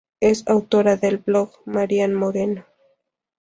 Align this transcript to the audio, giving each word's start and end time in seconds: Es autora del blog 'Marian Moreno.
Es 0.19 0.47
autora 0.47 0.95
del 0.97 1.19
blog 1.19 1.51
'Marian 1.67 2.15
Moreno. 2.15 2.65